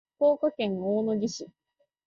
[0.17, 1.51] 福岡県大野城市